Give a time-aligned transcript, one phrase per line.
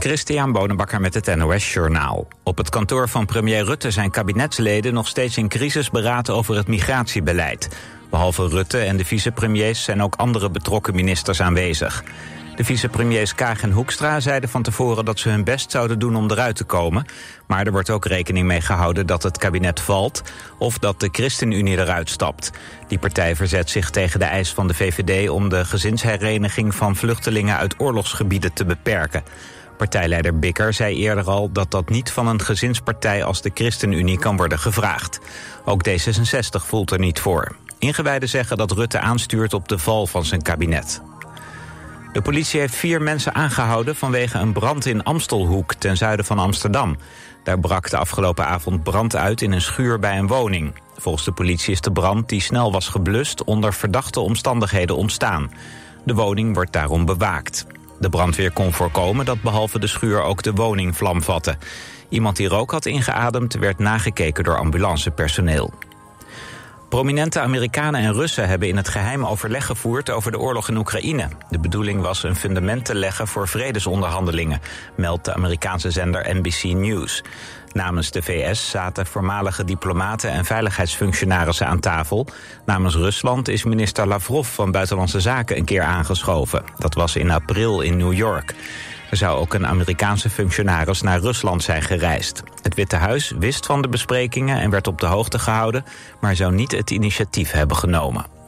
[0.00, 2.28] Christian Bonenbakker met het NOS Journaal.
[2.42, 6.66] Op het kantoor van premier Rutte zijn kabinetsleden nog steeds in crisis beraten over het
[6.68, 7.68] migratiebeleid.
[8.10, 12.04] Behalve Rutte en de vicepremiers zijn ook andere betrokken ministers aanwezig.
[12.56, 16.30] De vicepremiers Kaag en Hoekstra zeiden van tevoren dat ze hun best zouden doen om
[16.30, 17.04] eruit te komen.
[17.46, 20.22] Maar er wordt ook rekening mee gehouden dat het kabinet valt
[20.58, 22.50] of dat de ChristenUnie eruit stapt.
[22.88, 27.56] Die partij verzet zich tegen de eis van de VVD om de gezinshereniging van vluchtelingen
[27.56, 29.22] uit oorlogsgebieden te beperken.
[29.80, 34.36] Partijleider Bikker zei eerder al dat dat niet van een gezinspartij als de ChristenUnie kan
[34.36, 35.20] worden gevraagd.
[35.64, 37.56] Ook D66 voelt er niet voor.
[37.78, 41.02] Ingewijden zeggen dat Rutte aanstuurt op de val van zijn kabinet.
[42.12, 46.96] De politie heeft vier mensen aangehouden vanwege een brand in Amstelhoek ten zuiden van Amsterdam.
[47.44, 50.74] Daar brak de afgelopen avond brand uit in een schuur bij een woning.
[50.96, 55.50] Volgens de politie is de brand die snel was geblust onder verdachte omstandigheden ontstaan.
[56.04, 57.66] De woning wordt daarom bewaakt.
[58.00, 61.56] De brandweer kon voorkomen dat behalve de schuur ook de woning vlam vatte.
[62.08, 65.72] Iemand die rook had ingeademd werd nagekeken door ambulancepersoneel.
[66.88, 71.28] Prominente Amerikanen en Russen hebben in het geheim overleg gevoerd over de oorlog in Oekraïne.
[71.50, 74.60] De bedoeling was een fundament te leggen voor vredesonderhandelingen,
[74.94, 77.22] meldt de Amerikaanse zender NBC News.
[77.72, 82.26] Namens de VS zaten voormalige diplomaten en veiligheidsfunctionarissen aan tafel.
[82.66, 86.64] Namens Rusland is minister Lavrov van Buitenlandse Zaken een keer aangeschoven.
[86.78, 88.54] Dat was in april in New York.
[89.10, 92.42] Er zou ook een Amerikaanse functionaris naar Rusland zijn gereisd.
[92.62, 95.84] Het Witte Huis wist van de besprekingen en werd op de hoogte gehouden...
[96.20, 98.39] maar zou niet het initiatief hebben genomen.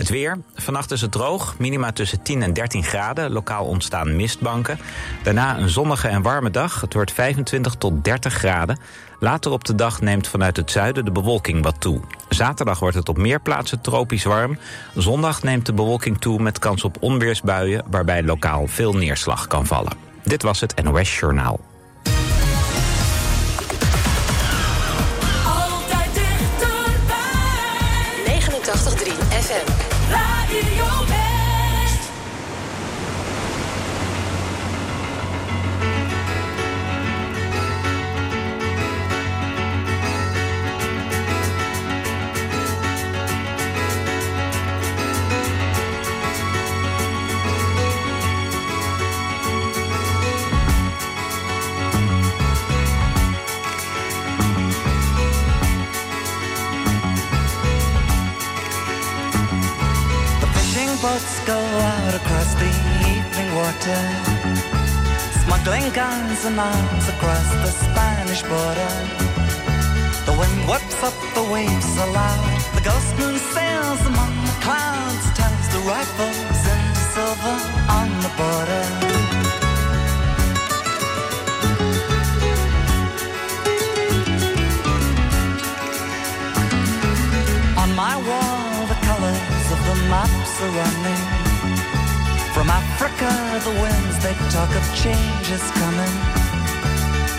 [0.00, 0.38] Het weer.
[0.54, 1.58] Vannacht is het droog.
[1.58, 3.32] Minima tussen 10 en 13 graden.
[3.32, 4.78] Lokaal ontstaan mistbanken.
[5.22, 6.80] Daarna een zonnige en warme dag.
[6.80, 8.78] Het wordt 25 tot 30 graden.
[9.18, 12.00] Later op de dag neemt vanuit het zuiden de bewolking wat toe.
[12.28, 14.58] Zaterdag wordt het op meer plaatsen tropisch warm.
[14.94, 17.84] Zondag neemt de bewolking toe met kans op onweersbuien...
[17.90, 19.92] waarbij lokaal veel neerslag kan vallen.
[20.22, 21.69] Dit was het NOS Journaal.
[66.40, 68.92] Guns and arms across the Spanish border.
[70.26, 75.24] The wind whips up the waves so loud, the ghost moon sails among the clouds,
[75.36, 77.56] turns the rifles into silver
[77.88, 78.84] on the border.
[87.76, 91.29] On my wall, the colors of the maps are running.
[92.60, 93.30] From Africa,
[93.64, 96.14] the winds they talk of change is coming.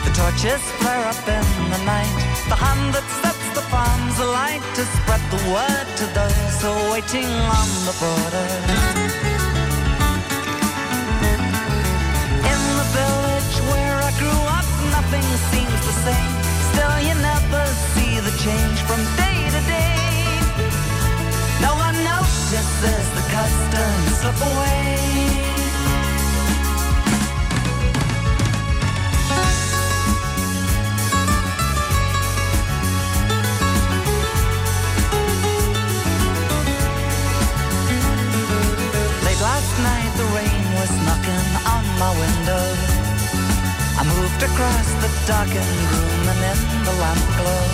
[0.03, 2.17] The torches flare up in the night.
[2.49, 6.91] The hand that sets the farms alight to spread the word to those who are
[6.91, 9.20] waiting on the border.
[24.21, 24.87] Slip away.
[39.41, 42.65] Last night, the rain was knocking on my window.
[43.97, 47.65] I moved across the darkened room and in the lamp glow.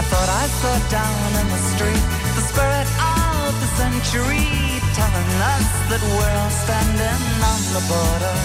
[0.00, 2.04] I thought I saw down in the street
[2.36, 4.65] the spirit of the century
[4.96, 8.36] telling us that we're all standing on the border.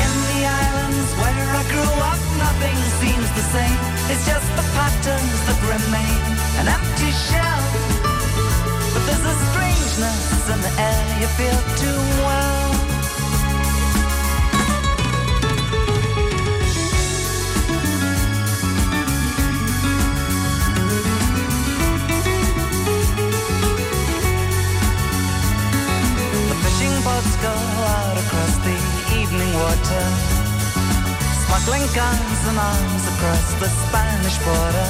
[0.00, 3.80] In the islands where I grew up, nothing seems the same.
[4.08, 6.20] It's just the patterns that remain,
[6.60, 7.64] an empty shell.
[8.96, 12.63] But there's a strangeness in the air you feel too well.
[29.34, 30.06] Evening water,
[31.42, 34.88] smuggling guns and arms across the Spanish border.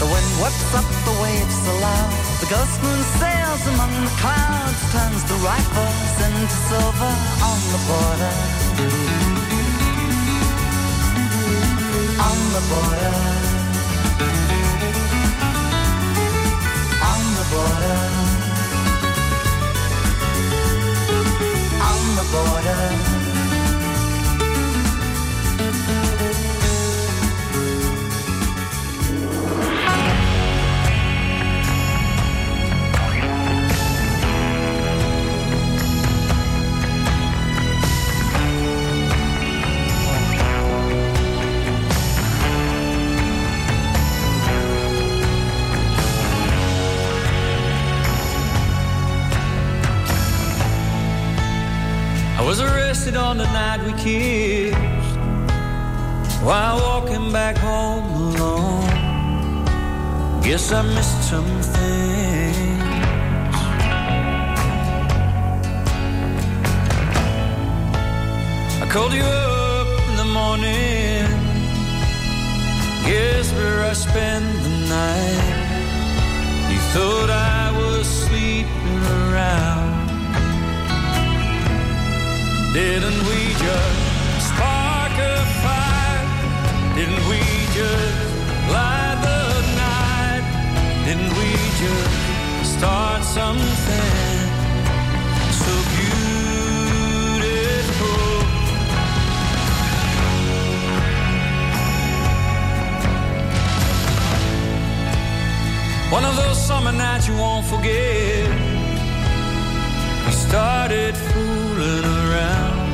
[0.00, 2.12] The wind whips up the waves so loud.
[2.40, 7.14] The ghost moon sails among the clouds, turns the rifles into silver
[7.50, 8.34] on the border.
[12.28, 13.14] On the border.
[17.12, 18.11] On the border.
[22.02, 23.21] The border.
[53.12, 54.76] Arrested on the night we kissed
[56.42, 58.04] while walking back home
[58.34, 59.64] alone.
[60.42, 62.82] Guess I missed some things.
[68.82, 71.26] I called you up in the morning.
[73.06, 75.58] Guess where I spend the night.
[76.70, 79.91] You thought I was sleeping around.
[82.72, 86.24] Didn't we just spark a fire?
[86.94, 87.40] Didn't we
[87.74, 88.24] just
[88.72, 90.42] light the night?
[91.04, 94.48] Didn't we just start something
[95.52, 97.52] so beautiful?
[106.10, 108.71] One of those summer nights you won't forget.
[110.52, 112.90] Started fooling around,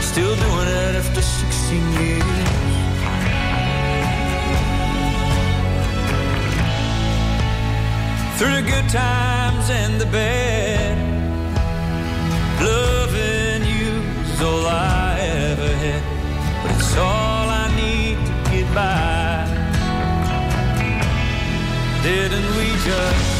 [0.00, 2.22] still doing it after 16 years.
[8.38, 10.96] Through the good times and the bad,
[12.62, 16.02] loving you is all I ever had,
[16.62, 19.44] but it's all I need to get by.
[22.04, 23.37] Didn't we just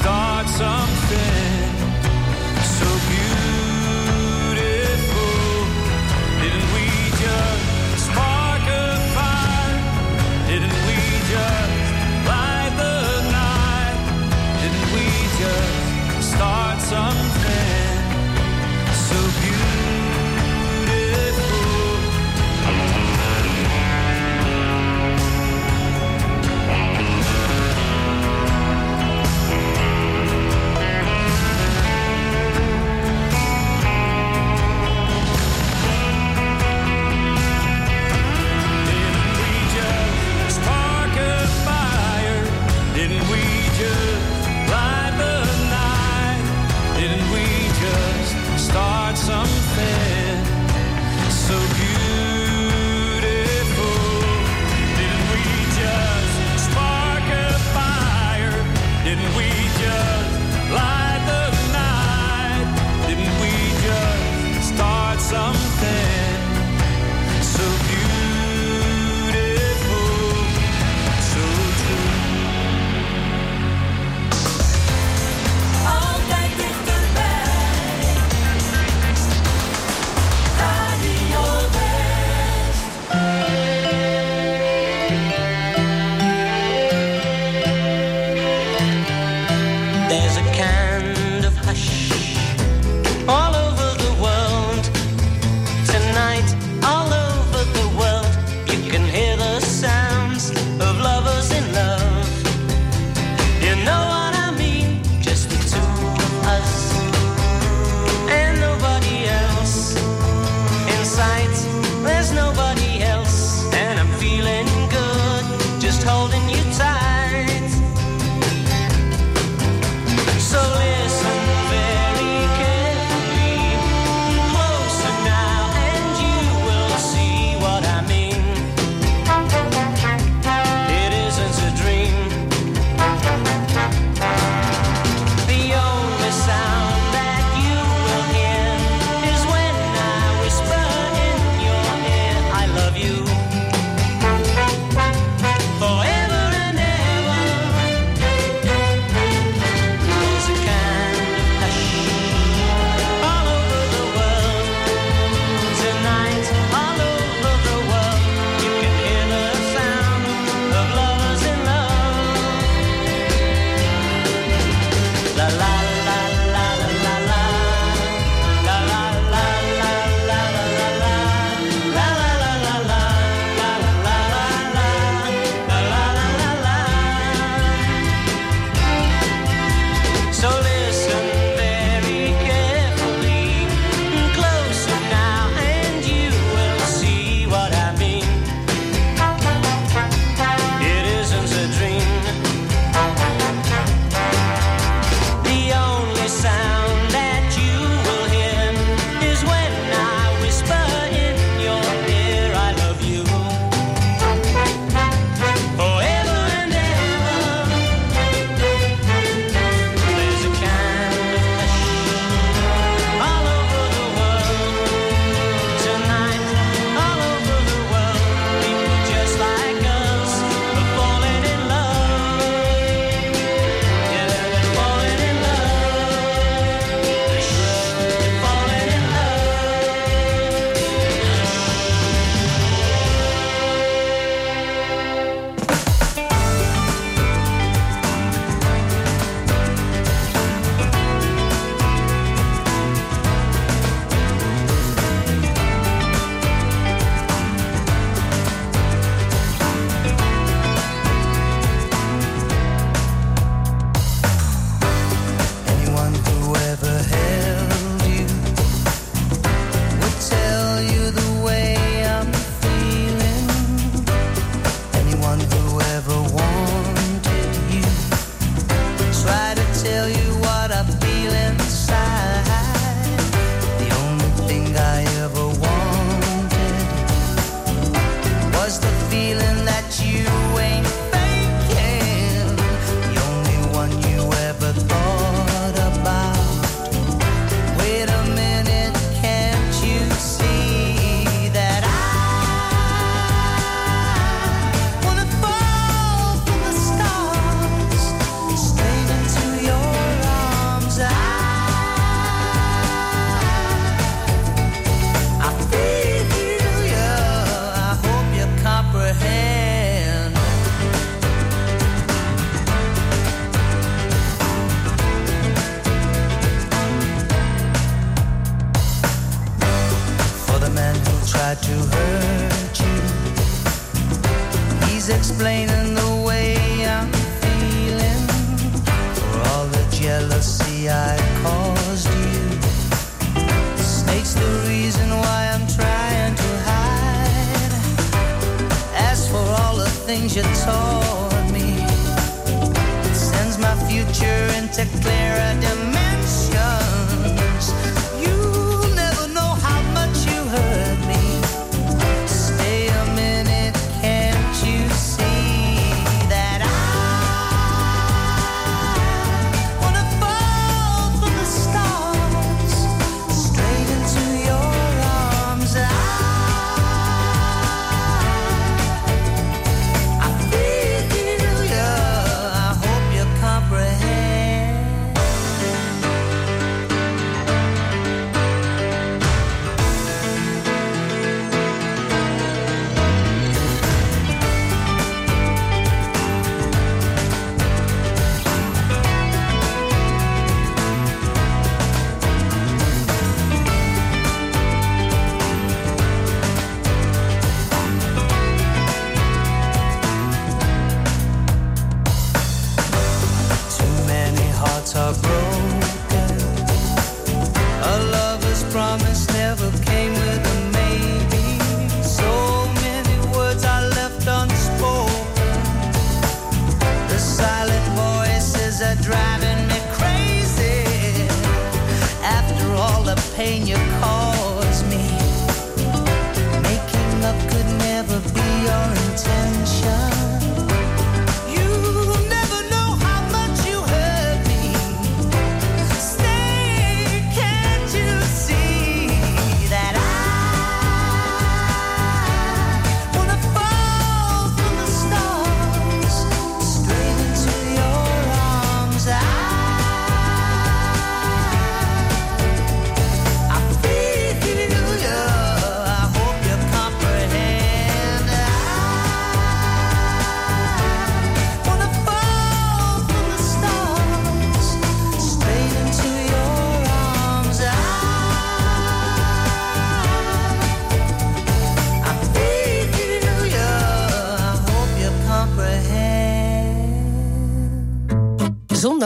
[0.00, 1.49] start something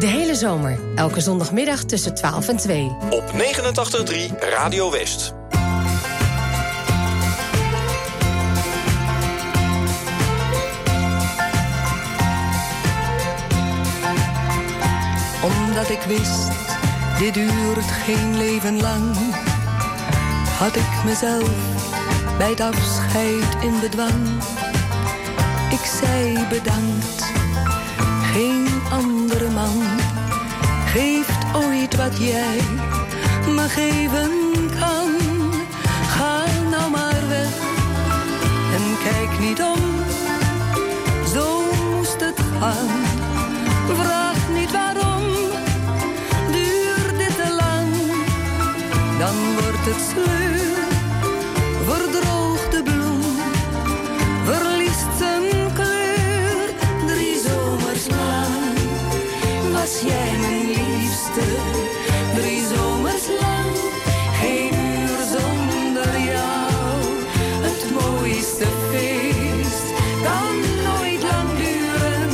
[0.00, 2.96] De hele zomer, elke zondagmiddag tussen 12 en 2.
[3.10, 5.34] Op 89.3 Radio West.
[15.42, 16.48] Omdat ik wist,
[17.18, 19.16] dit duurt geen leven lang.
[20.58, 21.50] Had ik mezelf
[22.38, 24.42] bij het afscheid in bedwang.
[25.70, 27.29] Ik zei bedankt,
[28.90, 29.82] andere man.
[30.86, 32.60] Geeft ooit wat jij
[33.54, 34.30] me geven
[34.80, 35.08] kan.
[36.08, 37.54] Ga nou maar weg
[38.74, 39.80] en kijk niet om,
[41.34, 42.88] zo moest het gaan.
[43.98, 45.22] Vraag niet waarom,
[46.52, 47.88] duurt dit te lang,
[49.18, 50.39] dan wordt het sleur,
[68.20, 69.86] mooiste feest
[70.22, 72.30] kan nooit lang duren.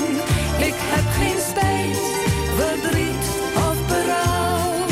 [0.69, 2.05] Ik heb geen spijt,
[2.57, 4.87] verdriet of berouw.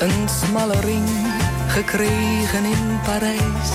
[0.00, 1.08] Een smalle ring
[1.66, 3.70] gekregen in Parijs.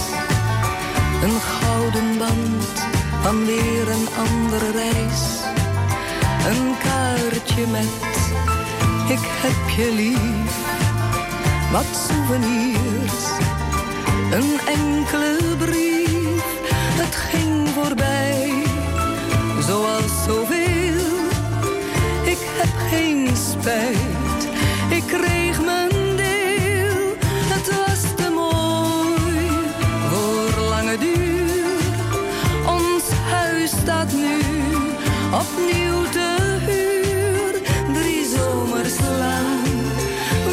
[1.24, 2.74] Een gouden band
[3.22, 5.22] van weer een andere reis.
[6.50, 8.10] Een kaartje met
[9.08, 10.70] ik heb je lief.
[11.72, 13.24] Wat souvenirs,
[14.32, 16.44] een enkele brief.
[17.02, 18.64] Het ging voorbij,
[19.68, 21.10] zoals zoveel.
[22.24, 24.48] Ik heb geen spijt.
[24.90, 27.16] Ik kreeg mijn deel,
[27.54, 29.50] het was te mooi
[30.10, 31.82] voor lange duur.
[32.66, 34.38] Ons huis staat nu
[35.42, 37.62] opnieuw te huur.
[37.94, 39.60] Drie zomers lang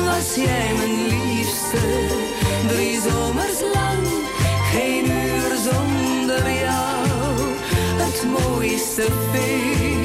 [0.04, 2.27] was jij mijn liefste.
[8.78, 9.97] Mooiste feest kan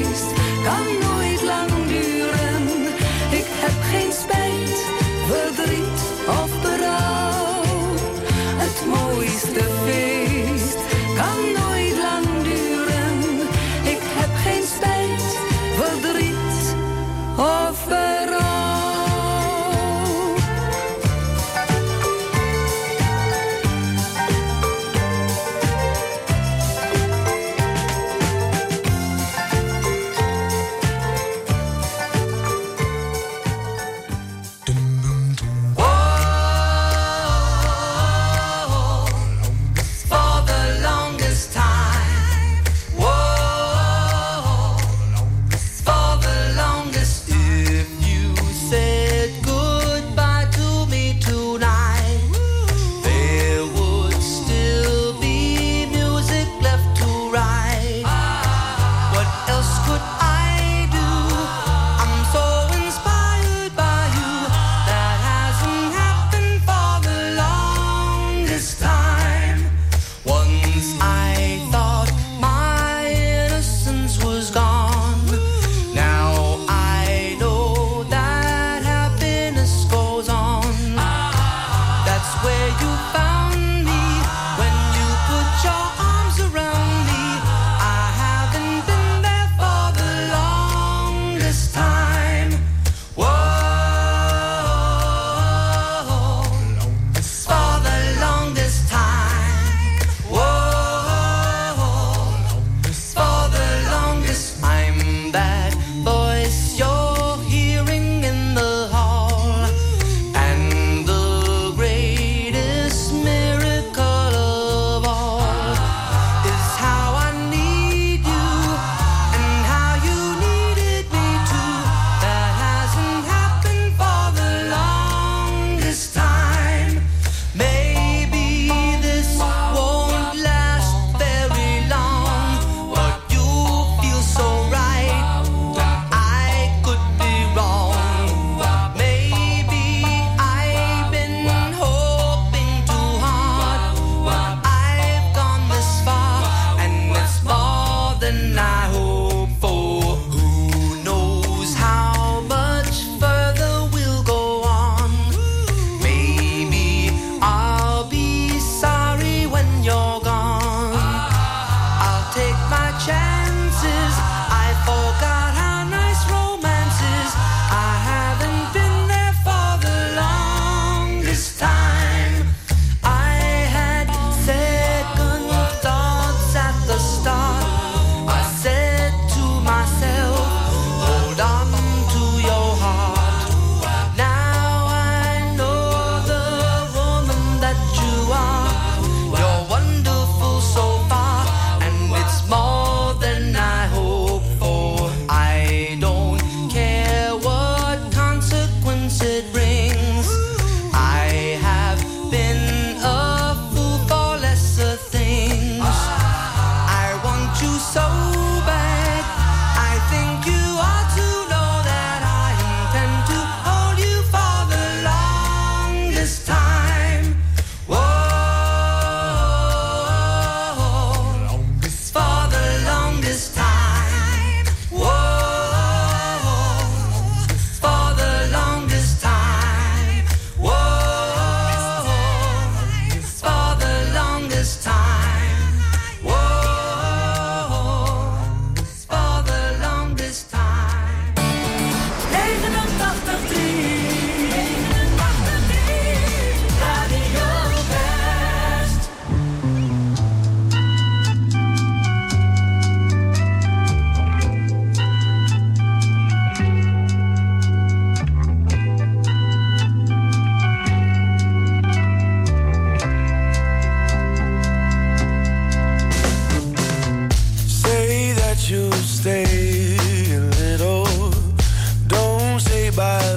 [272.94, 273.33] Bye.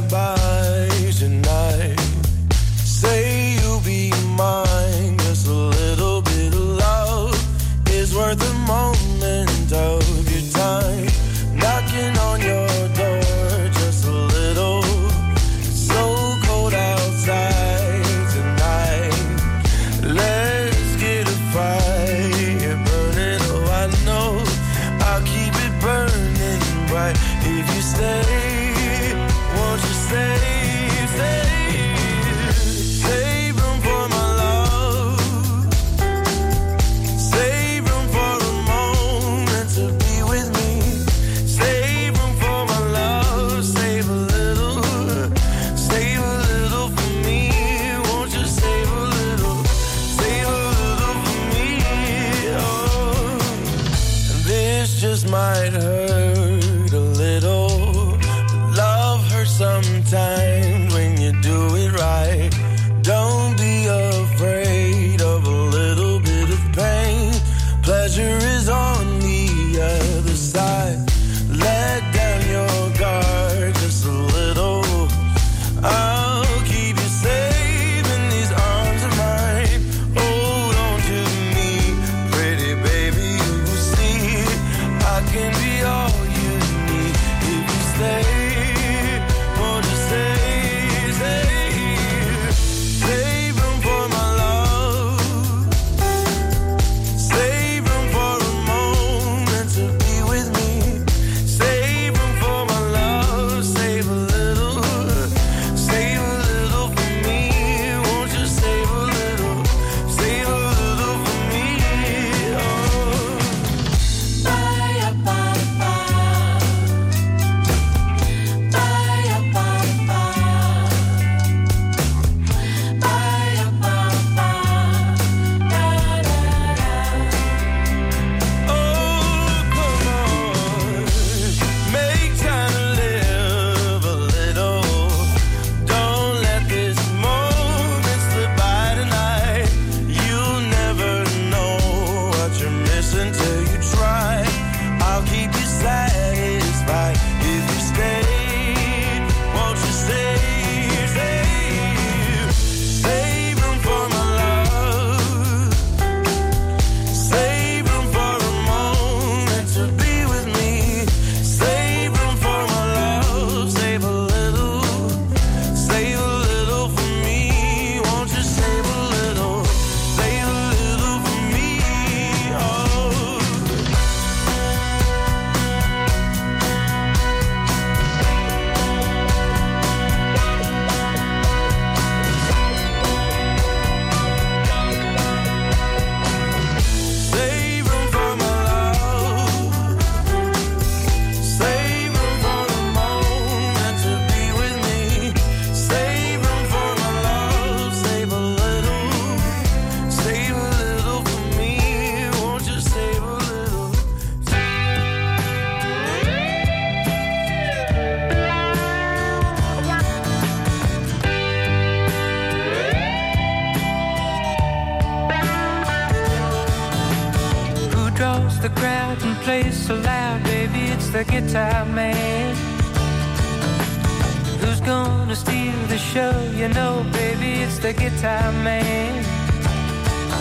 [224.88, 226.34] gonna steal the show.
[226.56, 229.14] You know, baby, it's the guitar man.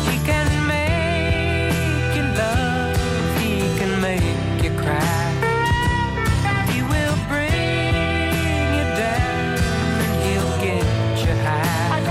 [0.09, 2.97] He can make you love,
[3.43, 5.27] he can make you cry.
[6.71, 9.59] He will bring you down
[10.05, 10.87] and he'll get
[11.25, 12.05] you high.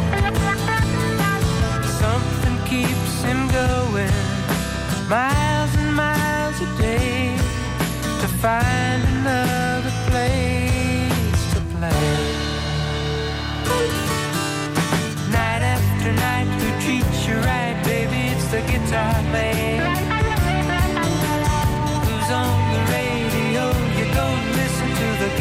[2.04, 4.16] Something keeps him going
[5.08, 7.38] miles and miles a day
[8.20, 8.95] to find.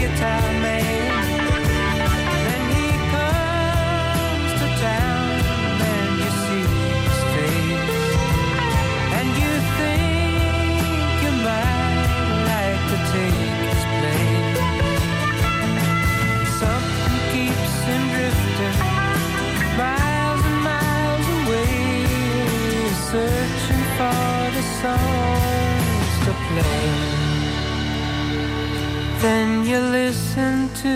[0.07, 0.54] guitar.
[29.25, 30.95] Then you listen to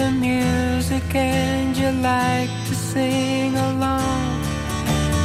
[0.00, 4.40] the music and you like to sing along.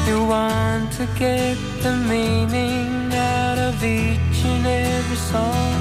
[0.05, 5.79] You want to get the meaning out of each and every song.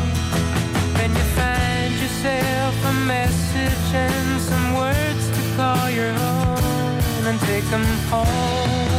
[0.95, 7.65] When you find yourself a message and some words to call your own and take
[7.65, 8.90] them home.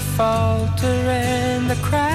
[0.00, 2.05] Falter and the crowds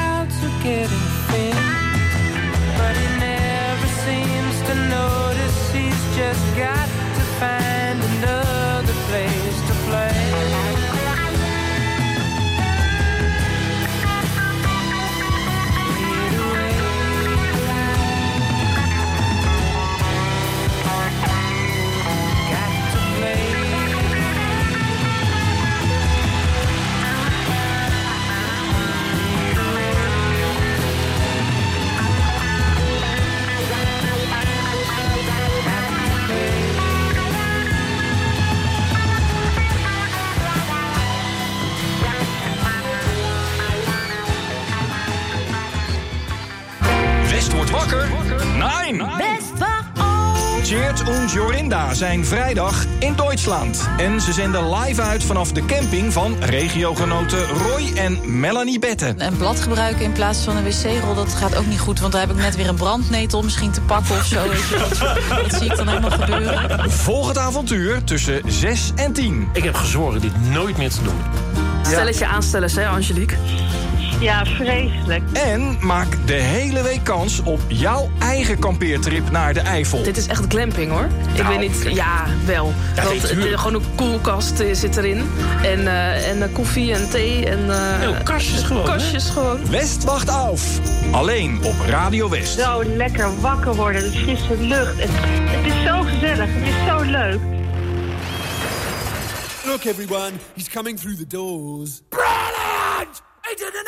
[52.31, 53.89] vrijdag in Duitsland.
[53.97, 59.21] En ze zenden live uit vanaf de camping van regiogenoten Roy en Melanie Betten.
[59.21, 61.99] Een blad gebruiken in plaats van een wc-rol, dat gaat ook niet goed.
[61.99, 64.49] Want daar heb ik net weer een brandnetel misschien te pakken of zo.
[64.49, 64.99] Weet je, dat,
[65.43, 66.91] dat zie ik dan helemaal gebeuren.
[66.91, 69.49] Volg het avontuur tussen 6 en 10.
[69.53, 71.19] Ik heb gezworen dit nooit meer te doen.
[71.81, 73.37] Stelletje aanstellers, hè, Angelique?
[74.21, 75.23] Ja, vreselijk.
[75.33, 80.03] En maak de hele week kans op jouw eigen kampeertrip naar de Eifel.
[80.03, 81.07] Dit is echt glamping, hoor.
[81.35, 81.95] Ik Nou, weet niet...
[81.95, 82.73] Ja, wel.
[82.95, 85.29] Ja, Want gewoon een koelkast eh, zit erin.
[85.63, 87.45] En, eh, en eh, koffie en thee.
[87.45, 88.91] En, eh, Oh, kastjes gewoon, hè?
[88.91, 89.69] Kastjes gewoon.
[89.69, 90.61] West wacht af.
[91.11, 92.59] Alleen op Radio West.
[92.59, 94.99] Zo lekker wakker worden, de frisse lucht.
[95.01, 95.09] Het,
[95.49, 97.39] het is zo gezellig, het is zo leuk.
[99.65, 102.01] Look, everyone, he's coming through the doors.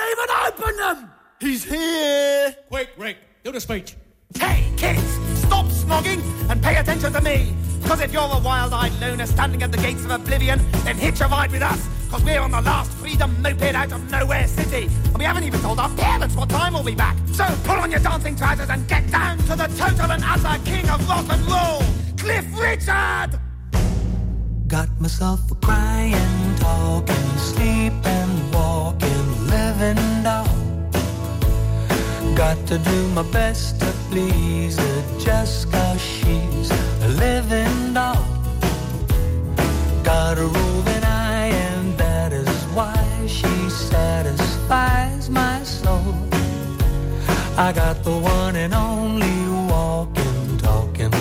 [0.03, 1.11] He didn't even open them!
[1.39, 2.55] He's here!
[2.69, 3.95] Quick, Rick, do the speech.
[4.37, 5.01] Hey, kids,
[5.35, 7.53] stop snogging and pay attention to me.
[7.81, 11.27] Because if you're a wild-eyed loner standing at the gates of oblivion, then hitch a
[11.27, 11.87] ride with us.
[12.05, 14.89] Because we're on the last freedom moped out of nowhere city.
[15.05, 17.17] And we haven't even told our parents what time we'll be back.
[17.31, 20.89] So pull on your dancing trousers and get down to the total and utter king
[20.89, 21.81] of rock and roll,
[22.17, 23.39] Cliff Richard!
[24.67, 29.22] Got myself a crying, talking, sleeping, walking,
[29.53, 30.47] living doll.
[32.35, 36.69] Got to do my best to please her just cause she's
[37.07, 38.25] a living doll.
[40.03, 46.15] Got a roving eye and that is why she satisfies my soul.
[47.55, 49.37] I got the one and only
[49.71, 51.13] walking, talking,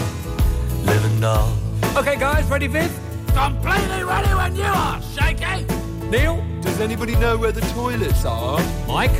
[0.90, 1.52] living doll.
[1.96, 2.90] Okay, guys, ready, Viv?
[3.34, 5.66] Completely ready when you are, Shaky!
[6.10, 8.60] Neil, does anybody know where the toilets are?
[8.86, 9.12] Mike,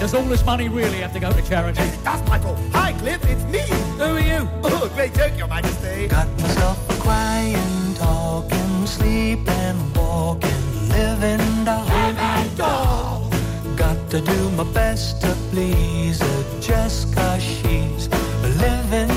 [0.00, 1.82] does all this money really have to go to charity?
[2.02, 2.56] That's Michael.
[2.72, 3.60] Hi, Cliff, it's me.
[3.98, 4.48] Who are you?
[4.62, 6.08] Oh, great joke, Your Majesty.
[6.08, 11.84] Got myself a crying, talking, sleeping, walking, living doll.
[11.84, 13.30] Living doll.
[13.76, 18.24] Got to do my best to please her just cause she's a.
[18.58, 19.13] Living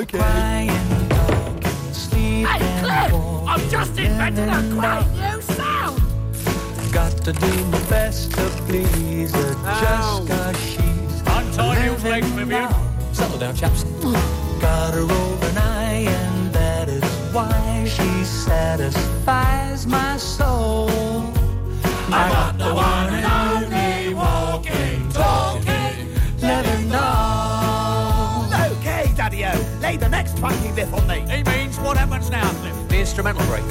[0.00, 0.16] Okay.
[2.16, 3.12] Hey, Cliff!
[3.46, 6.00] I've just invented a great new sound!
[6.90, 11.22] Got to do my best to please her just cause she's.
[11.26, 12.00] I'm tired
[12.48, 12.68] you.
[13.12, 13.84] Settle down, chaps.
[14.58, 20.88] Got her over an eye, and that is why she satisfies my soul.
[22.08, 23.49] i got the one and only.
[30.40, 31.20] funky riff on me.
[31.28, 32.88] He means what happens now, Cliff?
[32.88, 33.62] The instrumental break.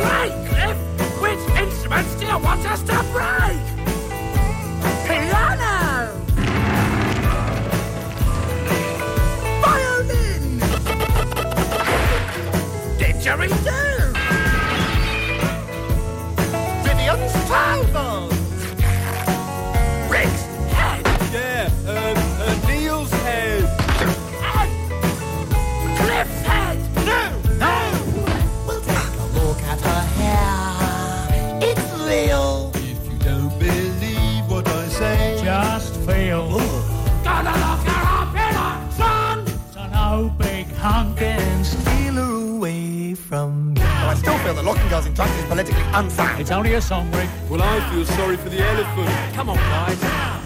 [0.00, 0.78] Break, Cliff?
[1.20, 3.60] Which instruments do you want us to break?
[5.06, 6.16] Piano!
[9.60, 10.60] Violin!
[12.98, 14.12] Didgeridoo!
[16.84, 17.91] Vivian's toe!
[44.62, 46.40] the locking girls in drugs is politically unsound.
[46.40, 47.28] It's only a song, Rick.
[47.50, 49.34] Well, I feel sorry for the elephant.
[49.34, 50.00] Come on, guys.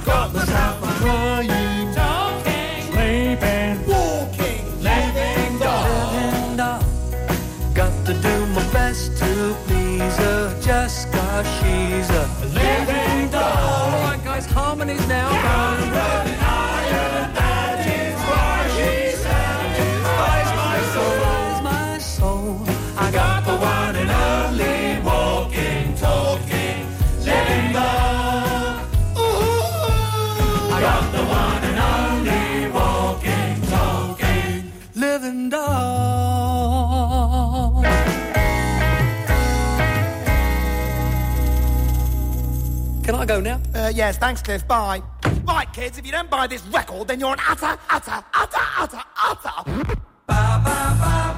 [0.04, 6.82] Got the sound for crying, talking, sleeping, walking, living, dog.
[7.74, 12.24] Got to do my best to please her just cause she's a
[12.54, 13.42] living doll.
[13.42, 15.30] All right, guys, harmonies now.
[15.30, 16.25] Yeah.
[43.26, 43.60] I go now?
[43.74, 44.66] Uh, yes, thanks, Cliff.
[44.68, 45.02] Bye.
[45.44, 49.02] Right, kids, if you don't buy this record, then you're an utter, utter, utter, utter,
[49.20, 49.64] utter.
[50.28, 51.35] Ba, ba, ba,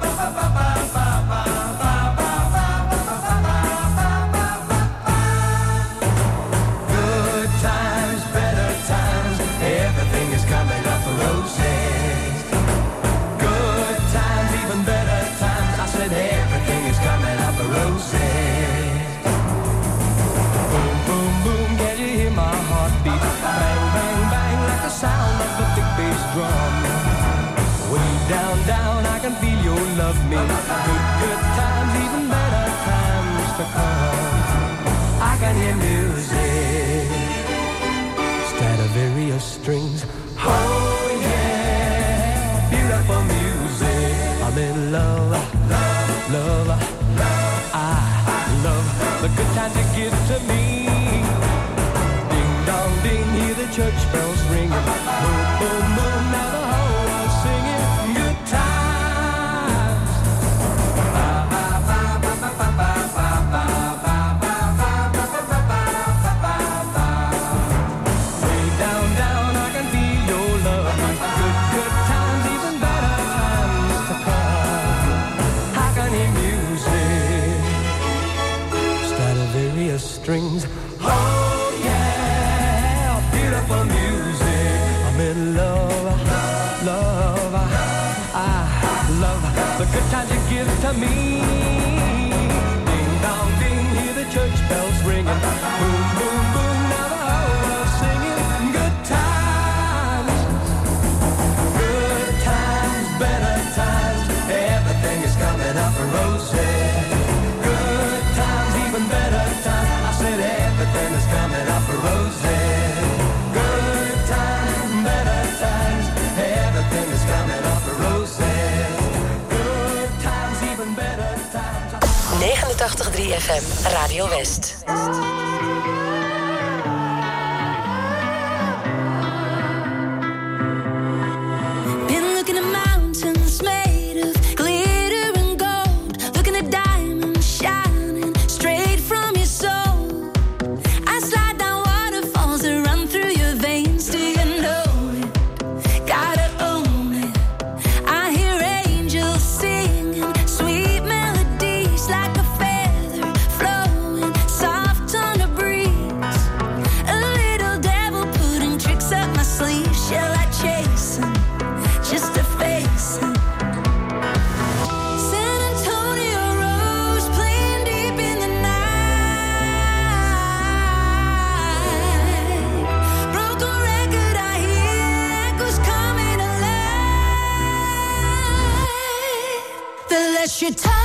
[180.71, 180.98] talk,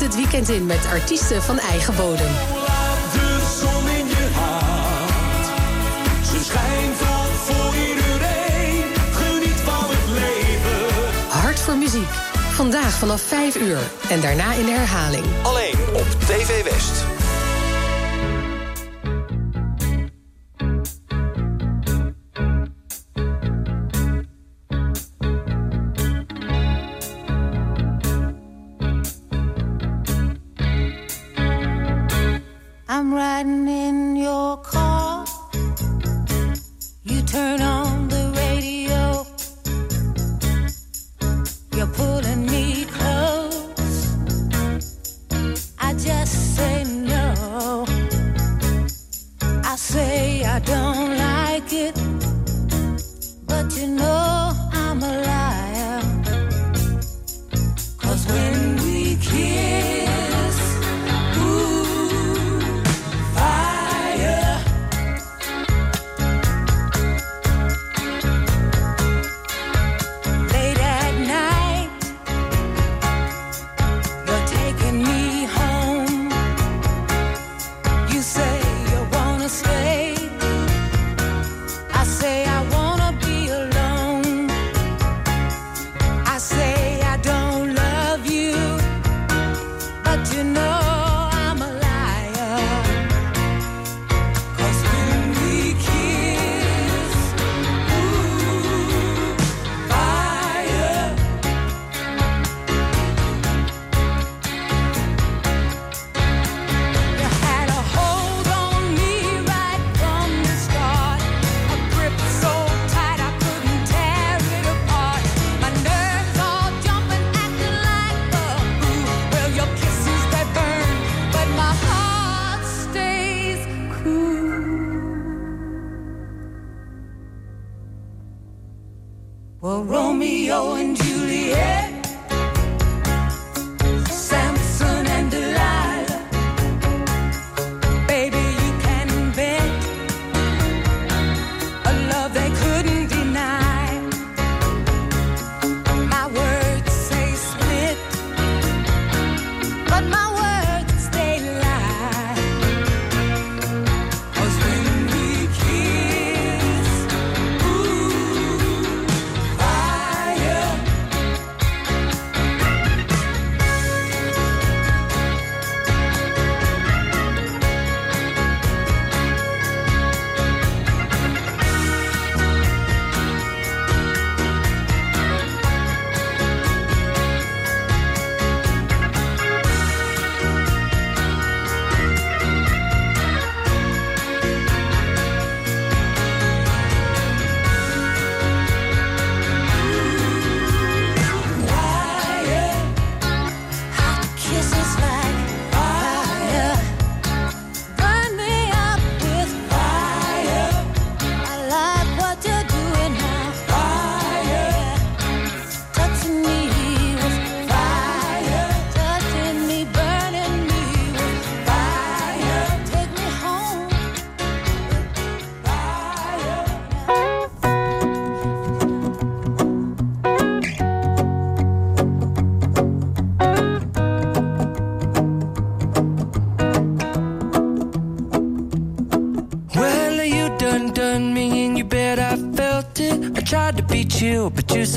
[0.00, 2.30] het weekend in met artiesten van eigen bodem.
[11.28, 12.08] Hart voor muziek.
[12.52, 13.78] Vandaag vanaf 5 uur
[14.08, 15.24] en daarna in de herhaling.
[15.42, 17.17] Alleen op TV West.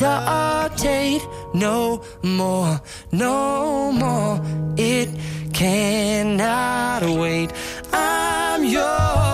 [0.00, 2.80] hesitate no more,
[3.12, 4.40] no more.
[4.76, 5.08] It
[5.52, 7.50] cannot wait.
[7.92, 9.29] I'm yours.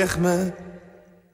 [0.00, 0.52] Zeg me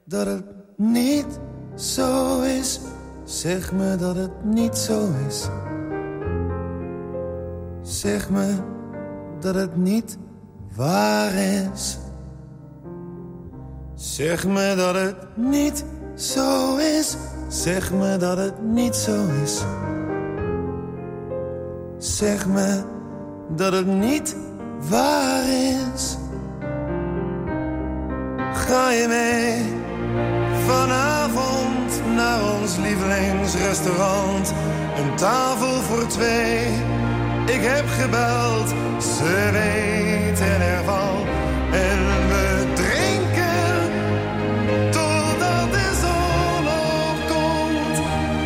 [0.03, 0.45] dat het
[0.77, 1.39] niet
[1.75, 2.79] zo is.
[3.23, 5.47] Zeg me dat het niet zo is.
[7.81, 8.53] Zeg me
[9.39, 10.17] dat het niet
[10.75, 11.97] waar is.
[13.95, 17.17] Zeg me dat het niet zo is.
[17.47, 19.63] Zeg me dat het niet zo is.
[21.97, 22.83] Zeg me
[23.55, 24.35] dat het niet
[24.89, 25.43] waar
[25.93, 26.17] is.
[28.65, 29.63] Ga je mee
[30.65, 34.53] vanavond naar ons lievelingsrestaurant?
[34.97, 36.65] Een tafel voor twee.
[37.45, 38.69] Ik heb gebeld,
[39.17, 41.27] ze weten ervan.
[41.71, 41.99] En
[42.29, 43.91] we drinken
[44.91, 46.67] totdat de zon
[47.07, 47.97] opkomt.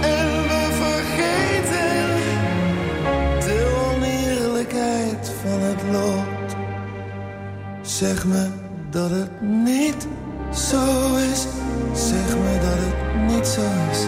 [0.02, 2.06] En we vergeten
[3.40, 6.56] de oneerlijkheid van het lot.
[7.82, 8.61] Zeg me
[8.92, 10.08] dat het niet
[10.54, 11.48] zo is.
[11.94, 13.62] Zeg me dat het niet zo
[13.92, 14.02] is.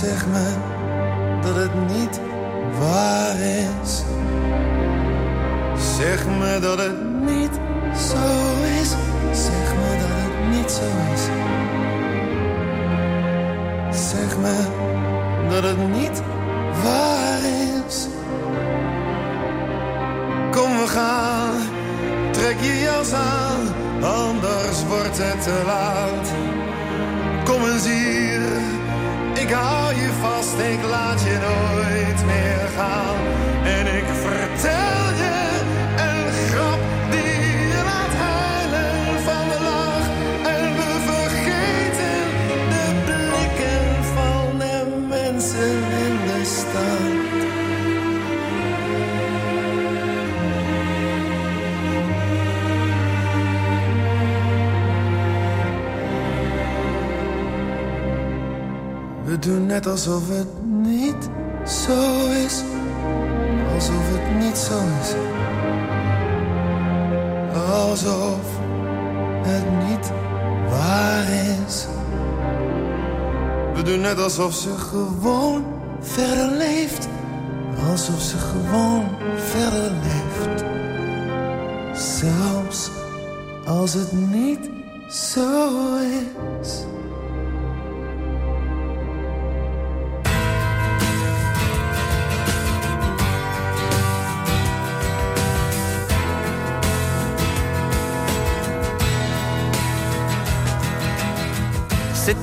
[0.00, 0.54] Zeg me
[1.42, 2.20] dat het niet
[2.80, 4.02] waar is.
[5.96, 7.60] Zeg me dat het niet
[7.96, 8.26] zo
[8.80, 8.90] is.
[9.32, 11.24] Zeg me dat het niet zo is.
[14.10, 14.56] Zeg me
[15.48, 16.22] dat het niet
[16.82, 17.38] waar
[17.86, 18.06] is.
[20.50, 21.37] Kom we gaan,
[22.48, 26.32] trek je jas aan, anders wordt het te laat.
[27.44, 28.40] Kom eens hier,
[29.34, 32.07] ik hou je vast, ik laat je nooit
[59.48, 61.28] Doen net alsof het niet
[61.66, 62.62] zo is.
[63.74, 65.14] Alsof het niet zo is.
[67.70, 68.40] Alsof
[69.42, 70.12] het niet
[70.70, 71.24] waar
[71.66, 71.86] is.
[73.74, 75.64] We doen net alsof ze gewoon
[76.00, 77.08] verder leeft.
[77.90, 79.04] Alsof ze gewoon
[79.36, 80.64] verder leeft.
[81.94, 82.90] Zelfs
[83.66, 84.70] als het niet
[85.08, 85.96] zo
[86.60, 86.87] is.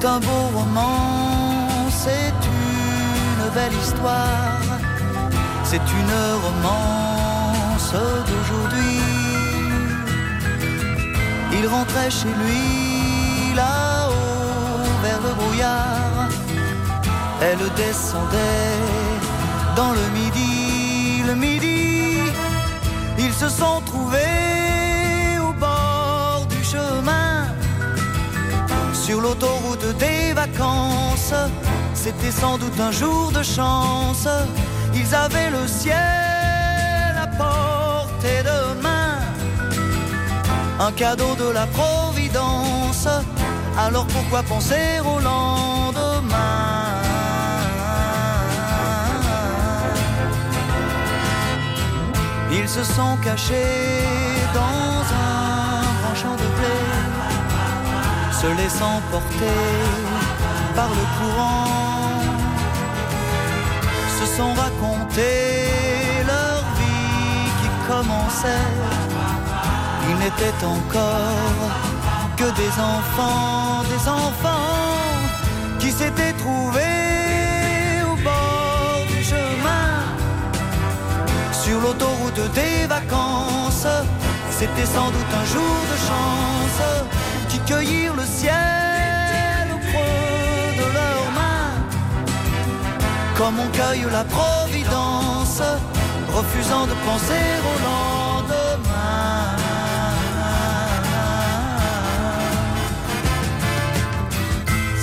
[0.06, 4.62] Un beau roman, c'est une belle histoire,
[5.64, 7.94] c'est une romance
[8.28, 9.00] d'aujourd'hui.
[11.58, 16.30] Il rentrait chez lui là-haut vers le brouillard,
[17.42, 18.82] elle descendait
[19.76, 22.20] dans le midi, le midi,
[23.18, 23.82] ils se sont
[29.06, 31.36] sur l'autoroute des vacances.
[31.94, 34.28] C'était sans doute un jour de chance.
[34.96, 39.20] Ils avaient le ciel à portée de main.
[40.80, 43.08] Un cadeau de la Providence.
[43.78, 46.56] Alors pourquoi penser au lendemain?
[52.58, 54.02] Ils se sont cachés
[54.60, 55.25] dans un
[58.46, 59.62] se laissant porter
[60.76, 62.20] par le courant,
[64.18, 68.76] se sont racontés leur vie qui commençait.
[70.10, 71.72] Ils n'étaient encore
[72.40, 75.20] que des enfants, des enfants
[75.80, 79.90] qui s'étaient trouvés au bord du chemin,
[81.64, 83.88] sur l'autoroute des vacances.
[84.52, 87.25] C'était sans doute un jour de chance
[87.56, 91.74] qui cueillirent le ciel au creux de leurs mains,
[93.38, 95.62] comme on cueille la providence,
[96.38, 99.56] refusant de penser au lendemain.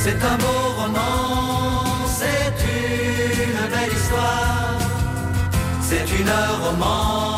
[0.03, 4.77] C'est un beau roman, c'est une belle histoire,
[5.89, 6.33] c'est une
[6.65, 7.32] romance.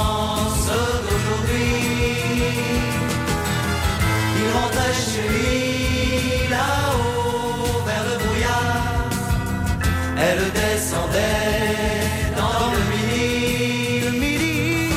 [4.55, 9.09] Rentrait chez lui là-haut vers le brouillard,
[10.27, 12.05] elle descendait
[12.37, 14.01] dans le midi.
[14.05, 14.91] Le midi,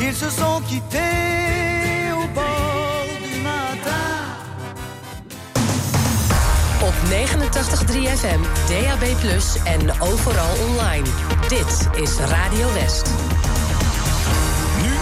[0.00, 4.08] ils se sont quittés au bord du matin.
[6.82, 9.04] Op 89.3 FM, DAB+,
[9.72, 11.08] en overal online.
[11.48, 13.35] Dit is Radio West.